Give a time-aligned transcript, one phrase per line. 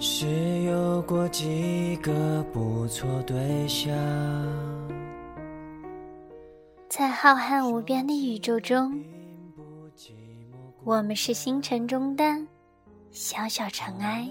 [0.00, 3.92] 是有过几个不错对象。
[6.88, 9.02] 在浩瀚无边的宇宙中，
[10.84, 12.24] 我们是星辰中的
[13.10, 14.28] 小小尘埃。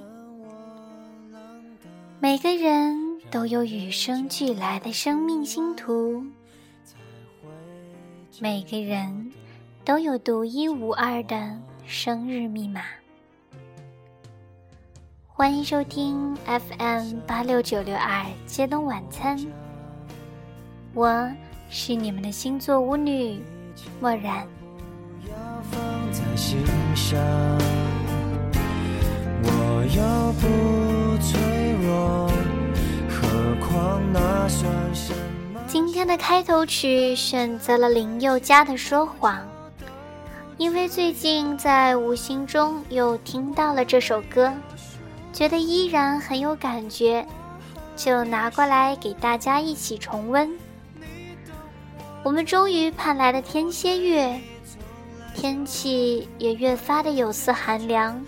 [2.20, 2.95] 每个人
[3.29, 6.23] 都有与生俱来的生命星图，
[8.40, 9.34] 每个人
[9.84, 12.81] 都有独一无二的生日密码。
[15.38, 19.38] 欢迎收听 FM 八六九六二街东晚餐，
[20.96, 21.32] 我
[21.70, 23.40] 是你们的星座巫女
[24.02, 24.48] 默然。
[35.68, 39.35] 今天的开头曲选择了林宥嘉的《说谎》，
[40.57, 44.51] 因为最近在无形中又听到了这首歌。
[45.38, 47.24] 觉得依然很有感觉，
[47.96, 50.52] 就拿过来给大家一起重温。
[52.24, 54.41] 我们终于盼来了天蝎月，
[55.35, 58.20] 天气也越发的有丝寒凉。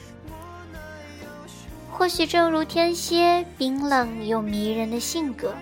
[1.92, 5.56] 或许正如天蝎冰冷又迷人的性格。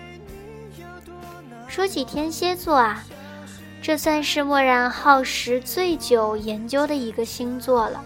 [1.66, 3.02] 说起天蝎座啊，
[3.80, 8.04] 这算是默然耗时最久研究的一个星座了。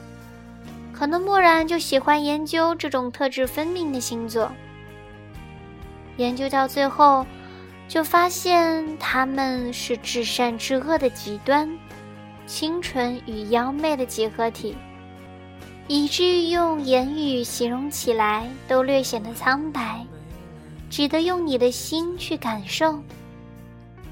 [1.02, 4.52] 可能默然就喜欢研究这种特质分明的星座，
[6.16, 7.26] 研究到最后，
[7.88, 11.68] 就发现他们是至善至恶的极端，
[12.46, 14.76] 清纯与妖媚的结合体，
[15.88, 20.06] 以至于用言语形容起来都略显得苍白，
[20.88, 23.02] 只得用你的心去感受，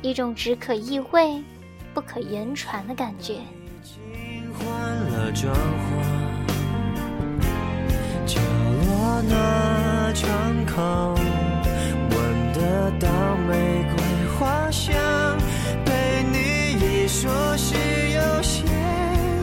[0.02, 1.40] 一种只可意会，
[1.94, 3.36] 不可言传的感觉。
[9.28, 11.14] 那窗口
[12.10, 13.08] 闻得到
[13.48, 14.02] 玫瑰
[14.38, 14.94] 花香，
[15.84, 17.74] 被你一说是
[18.10, 18.64] 有些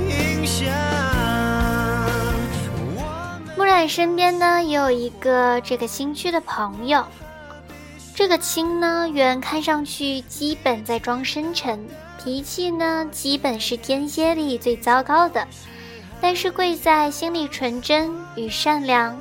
[0.09, 0.67] 影响。
[3.55, 7.05] 木染身边呢也有一个这个新区的朋友，
[8.15, 11.87] 这个青呢原看上去基本在装深沉，
[12.23, 15.47] 脾气呢基本是天蝎里最糟糕的，
[16.19, 19.15] 但是贵在心里纯真与善良。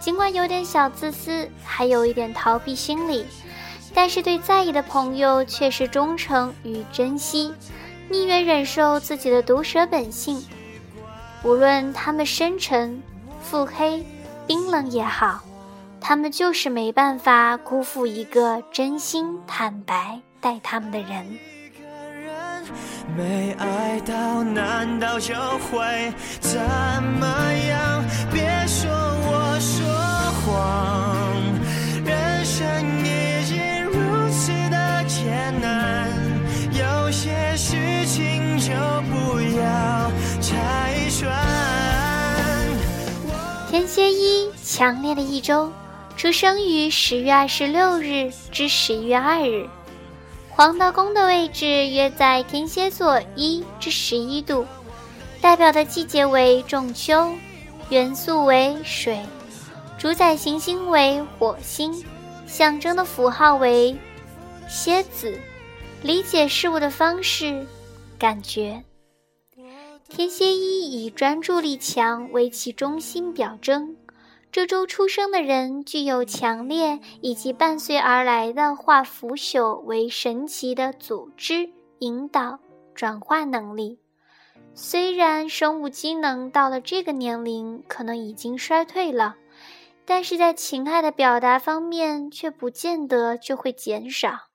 [0.00, 3.26] 尽管有点小自私，还有一点逃避心理，
[3.92, 7.52] 但是对在意的朋友却是忠诚与珍惜，
[8.08, 10.42] 宁愿忍受自己的毒舌本性，
[11.42, 13.02] 无论他们深沉、
[13.42, 14.04] 腹黑、
[14.46, 15.42] 冰冷也好，
[16.00, 21.38] 他们就是没办法辜负一个真心坦白待他们的人。
[23.16, 27.26] 没爱到，难道就会怎么
[27.68, 28.04] 样？
[28.30, 28.57] 别
[32.04, 32.66] 人生
[33.04, 36.08] 已经如此的艰难，
[36.72, 37.76] 有些事
[38.06, 38.72] 情就
[39.10, 40.10] 不要
[40.40, 41.30] 拆穿。
[43.70, 45.70] 天蝎一，强烈的一周，
[46.16, 49.68] 出生于十月二十六日至十一月二日。
[50.48, 54.66] 黄道宫的位置约在天蝎座一至十一度，
[55.40, 57.32] 代表的季节为仲秋，
[57.90, 59.20] 元素为水，
[59.98, 61.92] 主宰行星为火星，
[62.46, 63.98] 象征的符号为
[64.68, 65.36] 蝎子。
[66.04, 67.66] 理解事物的方式，
[68.16, 68.84] 感觉。
[70.08, 73.96] 天蝎一以专注力强为其中心表征。
[74.52, 82.60] 这周出生的人具有强烈以及伴随而来的化腐朽为神奇的组织引导
[82.94, 83.98] 转化能力。
[84.74, 89.34] 虽然生物机能到了这个年龄可能已经衰退了，
[90.08, 94.48] 但是在情爱的表达方面却不见得就会减少。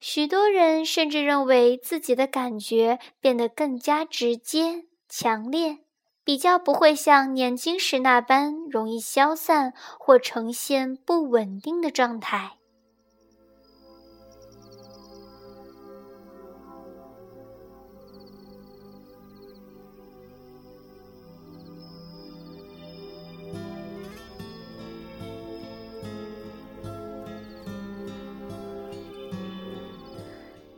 [0.00, 5.80] 许多人甚至认为自己的感觉变得更加直接、强烈。
[6.24, 12.56] 比较不会像年轻时那般容易消散或呈现不稳定的状态。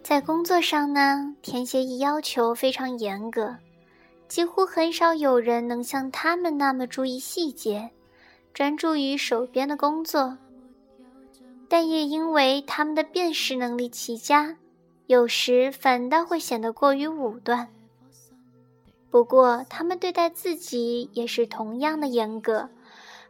[0.09, 3.55] 在工作上呢，填写一要求非常严格。
[4.27, 7.91] 几乎很少有人能像他们那么注意细节，
[8.55, 10.39] 专注于手边的工作。
[11.69, 14.57] 但也因为他们的辨识能力奇佳，
[15.09, 17.69] 有时反倒会显得过于武断。
[19.11, 22.71] 不过，他们对待自己也是同样的严格，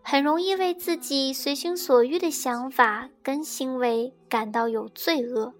[0.00, 5.52] 很容易为自己随心所欲的想法跟行为感到有罪恶。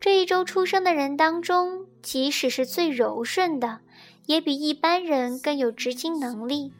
[0.00, 3.80] 这一周出生的人当中，即使是最柔顺的，
[4.26, 6.72] 也比一般人更有执行能力。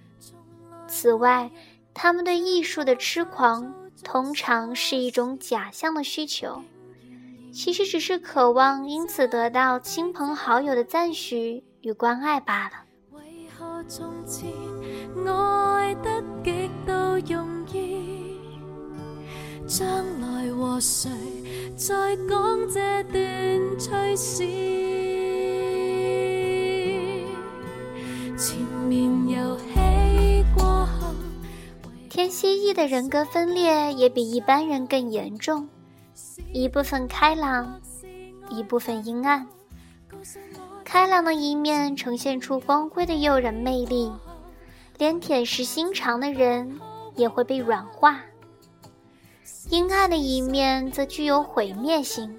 [0.86, 1.50] 此外，
[1.92, 3.74] 他们对艺术的痴狂，
[4.04, 6.62] 通常是一种假象的需求，
[7.52, 12.84] 其实只是渴望因此得到亲朋好友的赞许与关爱罢了。
[13.10, 14.48] 为何从前
[15.26, 16.92] 爱得极度
[17.34, 17.97] 容易，
[19.68, 19.86] 将
[20.18, 21.10] 来和谁
[21.76, 24.38] 再讲这段趣事？
[28.38, 31.12] 前面游戏过后，
[32.08, 35.68] 天蝎一的人格分裂也比一般人更严重，
[36.54, 37.78] 一部分开朗，
[38.48, 39.46] 一部分阴暗。
[40.82, 44.10] 开朗的一面呈现出光辉的诱人魅力，
[44.96, 46.80] 连铁石心肠的人
[47.16, 48.14] 也会被软化；
[49.70, 52.34] 阴暗的一面则具有毁灭性，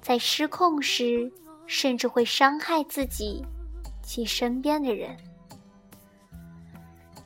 [0.00, 1.30] 在失控时
[1.66, 3.44] 甚至会伤害自己
[4.02, 5.16] 及身边的人。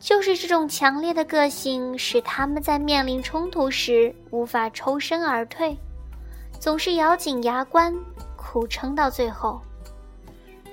[0.01, 5.79] 就是这种强烈的个性，使他们在面临冲突时无法抽身而退，
[6.61, 7.95] 总是咬紧牙关，
[8.37, 9.61] 苦撑到最后。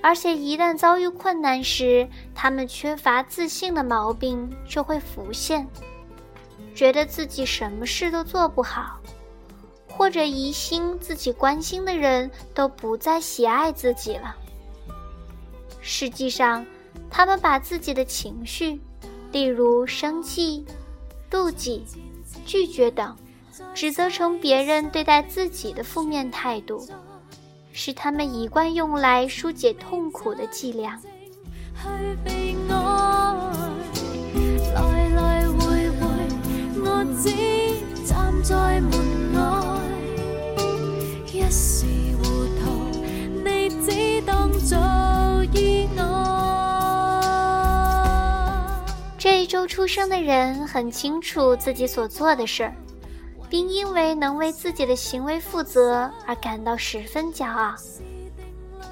[0.01, 5.65] 而且一旦遭遇困难时，他们缺乏自信的毛病就会浮现，
[6.75, 8.99] 觉得自己什么事都做不好，
[9.87, 14.35] 或者疑心自己关心的人都不再喜爱自己了。
[15.81, 16.65] 实际上，
[17.09, 18.79] 他们把自己的情绪，
[19.31, 20.65] 例如生气、
[21.29, 21.85] 妒忌、
[22.45, 23.15] 拒绝等，
[23.73, 26.87] 指责成别人对待自己的负面态度。
[27.73, 30.99] 是他们一贯用来疏解痛苦的伎俩。
[37.01, 37.31] 我只
[38.05, 38.91] 站在门
[49.17, 52.75] 这一周出生的人很清楚自己所做的事儿。
[53.49, 57.75] 并因为能为自己的行为负责而感到十分骄傲，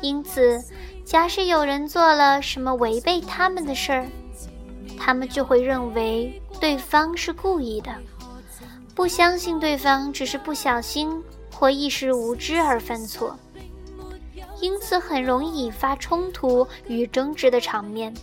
[0.01, 0.61] 因此，
[1.05, 4.05] 假使有人做了什么违背他们的事儿，
[4.99, 7.95] 他们就会认为对方是故意的，
[8.93, 13.35] 不相信对方只是不小心或一时无知而犯错，
[14.61, 18.13] 因此很容易引发冲突与争执的场面。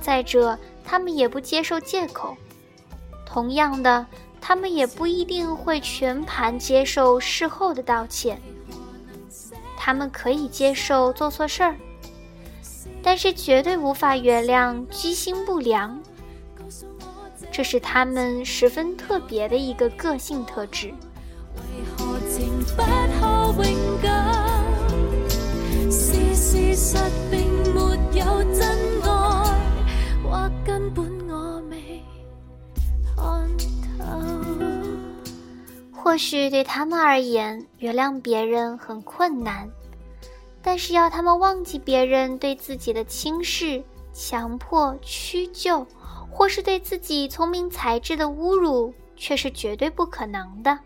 [0.00, 2.36] 再者，他们也不接受借口，
[3.26, 4.06] 同样的。
[4.42, 8.40] 他们也不一定会全盘接受事后的道歉，
[9.76, 11.76] 他们可以接受做错事儿，
[13.02, 16.00] 但是绝对无法原谅居心不良。
[17.52, 20.94] 这是他们十分特别的一个个性特质。
[35.92, 39.68] 或许对他们而言，原谅别人很困难，
[40.70, 45.84] 但是要他们忘记别人对自己的轻视、强迫、屈就，
[46.30, 50.78] 或是对自己聪明才智的侮辱，却是绝对不可能的。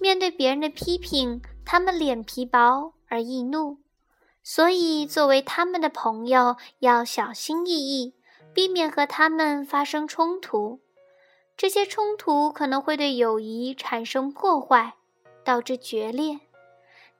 [0.00, 3.78] 面对别人的批评，他们脸皮薄而易怒，
[4.42, 8.14] 所以作为他们的朋友，要小心翼翼，
[8.52, 10.80] 避免和他们发生冲突。
[11.56, 14.94] 这些冲突可能会对友谊产生破坏，
[15.44, 16.40] 导致决裂，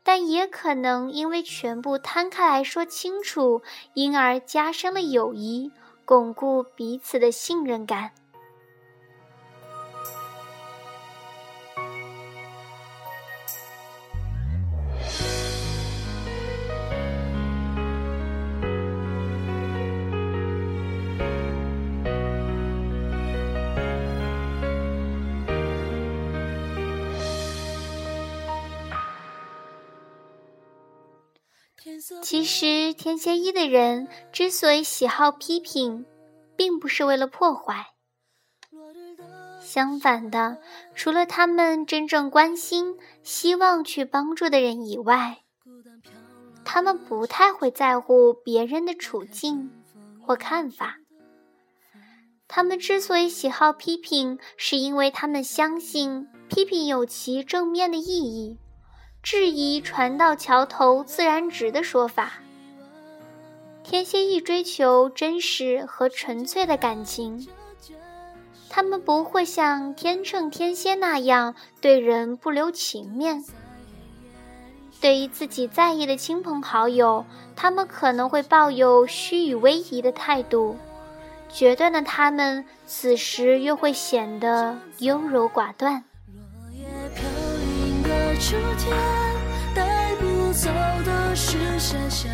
[0.02, 3.62] 但也可能因为全部摊开来说清楚，
[3.94, 5.70] 因而加深了友谊，
[6.04, 8.12] 巩固彼此的信任感。
[32.22, 36.04] 其实，天蝎一的人之所以喜好批评，
[36.56, 37.86] 并不是为了破坏。
[39.60, 40.58] 相反的，
[40.94, 45.42] 除了他们真正关心、希望去帮助的人以外，
[46.64, 49.70] 他们不太会在乎别人的处境
[50.20, 50.98] 或看法。
[52.48, 58.58] 他们之所以喜好批评，是因为他们相信批评有其正面的意义。
[59.22, 62.32] 质疑“船到桥头自然直”的说法。
[63.84, 67.46] 天蝎一追求真实和纯粹的感情，
[68.68, 73.44] 他们不会像天秤天蝎那样对人不留情面。
[75.00, 77.24] 对于自己在意的亲朋好友，
[77.56, 80.76] 他们可能会抱有虚与委蛇的态度；
[81.48, 86.04] 决断的他们，此时又会显得优柔寡断。
[88.38, 88.96] 秋天，
[89.74, 90.68] 带不走
[91.04, 92.28] 的是盛夏。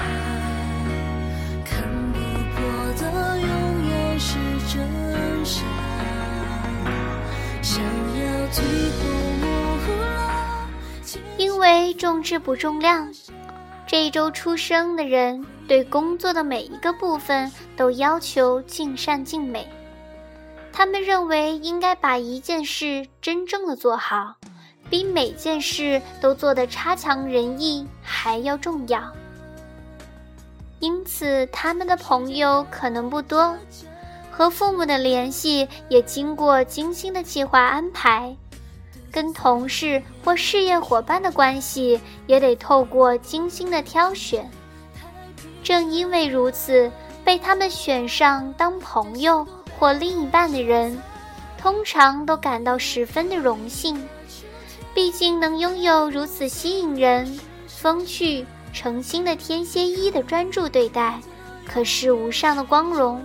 [1.65, 2.19] 看不
[2.55, 2.63] 破
[2.99, 3.49] 的永
[3.89, 4.39] 远是
[4.69, 5.65] 真相。
[7.63, 8.63] 想要突
[8.99, 9.01] 破
[9.41, 9.47] 模
[9.85, 9.89] 糊
[11.37, 13.13] 因为重质不重量，
[13.87, 19.69] 这一周出生的人对工作的每一个部分都要求尽善尽美。
[20.73, 24.37] 他们认为应该把一件事真正的做好，
[24.91, 29.03] 比每件事都做得差强人意还要重要。
[30.81, 33.57] 因此，他们的朋友可能不多，
[34.31, 38.35] 和父母的联系也经过精心的计划安排。
[39.11, 44.49] 跟同事或事业伙伴的关系也得透过精心的挑选。
[45.65, 46.91] 正因为如此，
[47.25, 49.47] 被他们选上当朋友
[49.79, 50.97] 或另一半的人，
[51.57, 54.01] 通常都感到十分的荣幸。
[54.99, 57.39] 毕竟能拥有如此吸引人、
[57.69, 61.21] 风趣、诚心的天蝎一的专注对待，
[61.65, 63.25] 可是无上的光荣。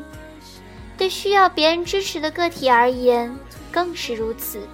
[0.96, 3.36] 对需要别人支持的个体而言，
[3.72, 4.68] 更是如此。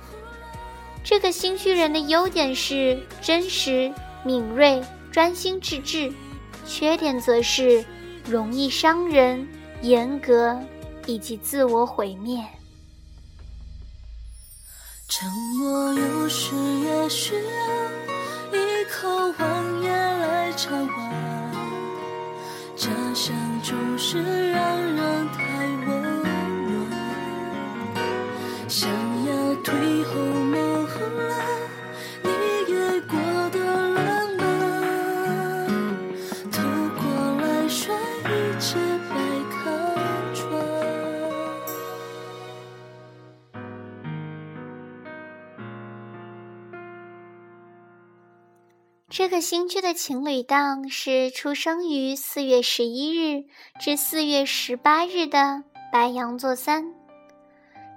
[1.02, 3.90] 这个新虚人的优点是真实、
[4.26, 6.12] 敏锐、专心致志，
[6.68, 7.82] 缺点则是
[8.26, 9.48] 容易伤人、
[9.82, 10.60] 严格
[11.06, 12.44] 以及自我毁灭。
[15.12, 17.42] 沉默有时也需要
[18.54, 21.52] 一口谎言来偿还，
[22.76, 25.90] 假象总是让人太温
[26.64, 26.92] 暖，
[28.68, 28.88] 想
[29.26, 30.39] 要退后。
[49.40, 53.46] 新居的情侣档是出生于四月十一日
[53.80, 56.94] 至四月十八日的白羊座三，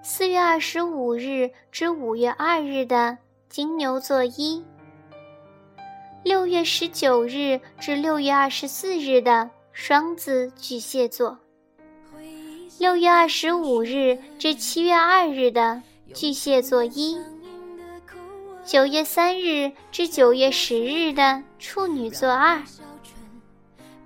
[0.02, 3.18] 四月二十五日至五月二日的
[3.49, 4.62] 金牛座一，
[6.22, 11.38] 六月十九日至六月二十四日的双子巨蟹座，
[12.78, 15.82] 六月二十五日至七月二日的
[16.14, 17.18] 巨蟹座一。
[18.64, 22.62] 九月三日至九月十日的处女座二，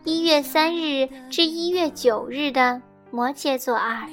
[0.03, 4.09] 一月三日至一月九日的摩羯座二，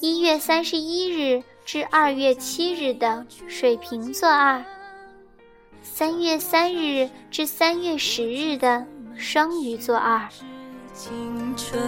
[0.00, 4.64] 一月三十一日至二月七日的水瓶座二，
[5.82, 10.26] 三月三日至三月十日的双鱼座二。
[10.94, 11.78] 青春，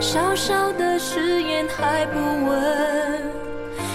[0.00, 3.41] 小小的誓言还不稳。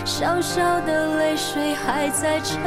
[0.08, 2.64] 小小的泪水还在撑，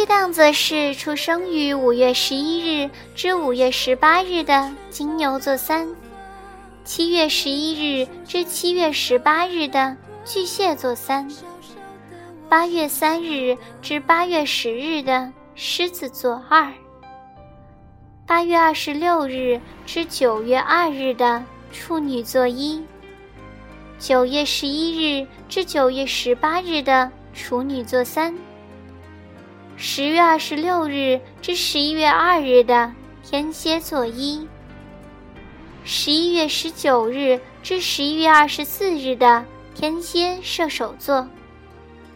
[0.00, 5.86] 鸡档则是出生于五月十一日至五月十八日的金牛座三，
[6.86, 11.28] 七月十一日至七月十八日的巨蟹座三，
[12.48, 16.72] 八月三日至八月十日的狮子座二，
[18.26, 22.82] 八月二十六日至九月二日的处女座一，
[23.98, 28.34] 九月十一日至九月十八日的处女座三。
[29.82, 34.46] 十月二十六日至十一月二日的天蝎座一，
[35.84, 39.42] 十一月十九日至十一月二十四日的
[39.74, 41.26] 天蝎射手座，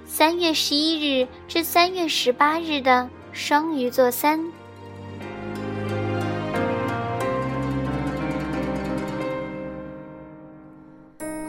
[0.05, 4.39] 三月十一日至三月十八日的双鱼座三。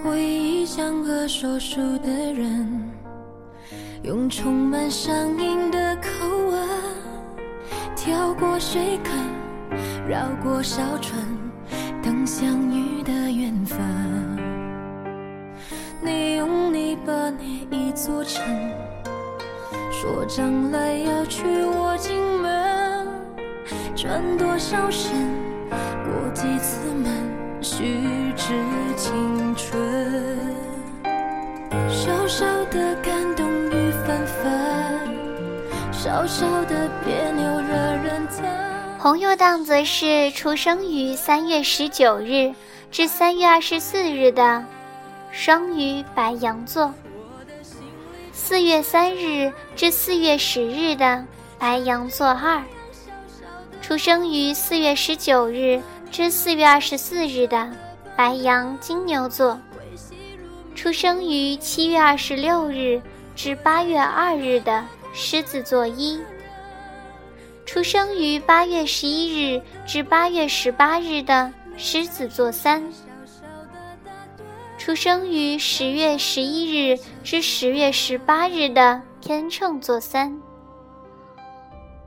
[0.01, 2.94] 回忆像个说书的人。
[4.03, 6.09] 用充满乡音的口
[6.49, 6.67] 吻，
[7.95, 11.19] 跳过水坑，绕过小村，
[12.03, 13.79] 等相遇的缘分。
[16.01, 18.43] 你用泥巴捏一座城，
[19.91, 23.07] 说将来要娶我进门，
[23.95, 25.11] 转多少身，
[25.69, 27.11] 过几次门，
[27.61, 28.53] 虚掷
[28.95, 29.75] 青春。
[31.89, 33.14] 小小的感
[36.15, 38.45] 小小的别扭惹人疼。
[38.97, 42.53] 红油档则是出生于三月十九日
[42.89, 44.63] 至三月二十四日的
[45.33, 46.93] 双鱼白羊座。
[48.31, 51.21] 四月三日至四月十日的
[51.59, 52.63] 白羊座二，
[53.81, 57.69] 出生于四月十九日至四月二十四日的
[58.15, 59.59] 白羊金牛座，
[60.75, 63.01] 出生于七月二十六日
[63.35, 64.81] 至八月二日的
[65.17, 66.19] 狮子座一，
[67.65, 72.83] 出生于八月十一日至八月十八日的狮子座三。
[74.77, 80.37] 出生于十月十一日至十月十八日的天秤座三，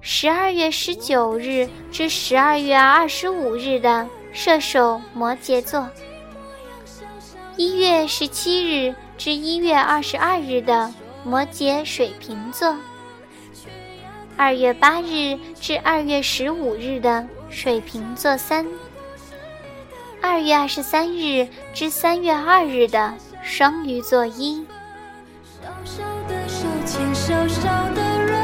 [0.03, 5.89] 十二月十九日至十二月二十五日的射手摩羯座，
[7.57, 10.93] 一月十七日至一月二十二日的
[11.25, 12.77] 摩羯水瓶座，
[14.39, 18.65] 二月八日至二月十五日的水瓶座三。
[20.23, 24.65] 二月二十三日至三月二日的双鱼座一。
[25.45, 27.63] 小小的手牵小小
[27.95, 28.41] 的人，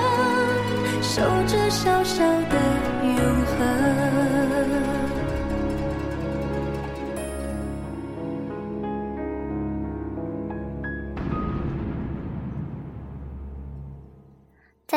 [1.01, 2.59] 守着小小的
[3.05, 4.04] 永恒。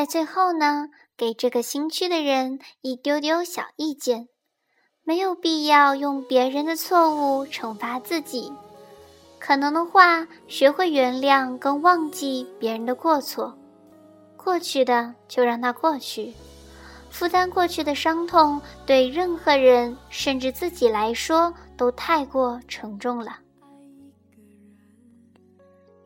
[0.07, 4.29] 最后呢，给这个新区的人一丢丢小意见。
[5.03, 8.51] 没有必要用别人的错误惩罚自己，
[9.39, 13.57] 可能的话，学会原谅跟忘记别人的过错，
[14.35, 16.33] 过去的就让它过去。
[17.09, 23.37] 负担过去的伤痛，对任何人甚至自己来说都太过沉重了。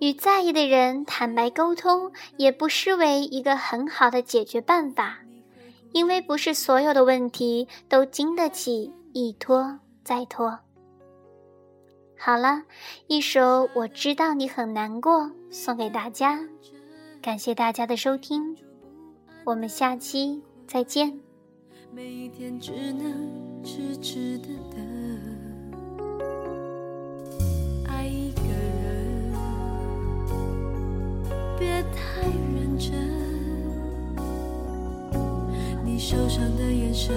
[0.01, 5.19] 与在意的人坦白沟通，也不失为一个很好的解决办法。
[5.93, 10.57] 因为不是所有的问题都经得起一拖再拖。
[12.17, 12.63] 好了，
[13.05, 16.39] 一首《我知道你很难过》送给大家，
[17.21, 18.57] 感谢大家的收听，
[19.43, 21.19] 我们下期再见。
[21.93, 24.90] 每一天只能痴痴的等，
[31.61, 32.91] 别太认真。
[35.85, 37.15] 你受伤的眼神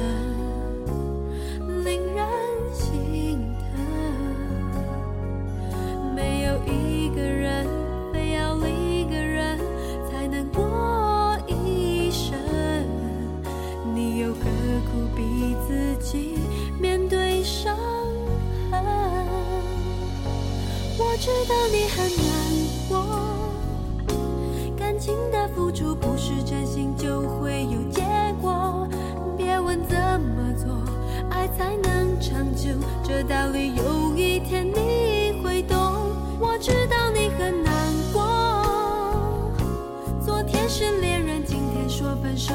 [40.69, 42.55] 是恋人，今天说分手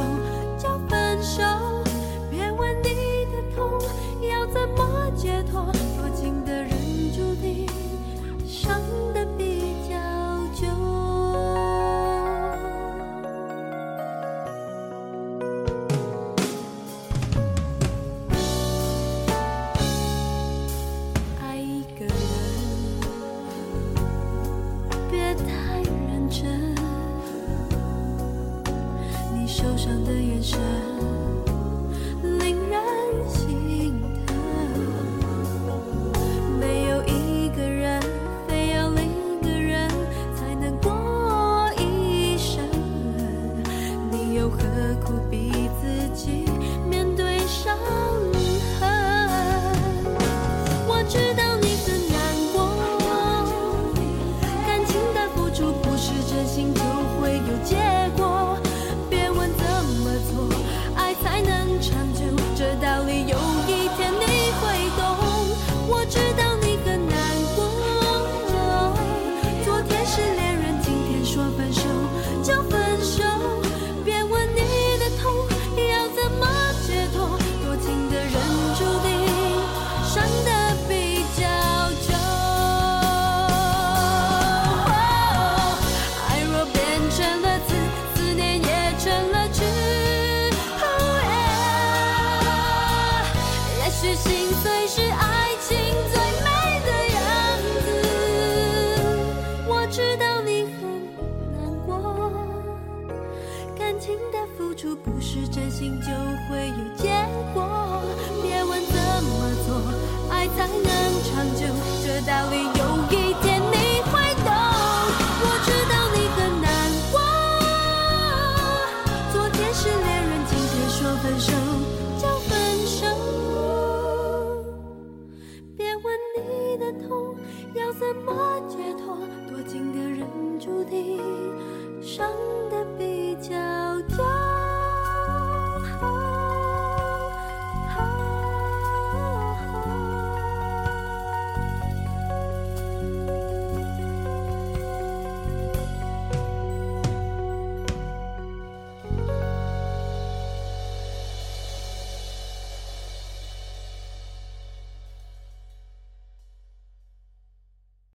[0.58, 1.69] 就分手。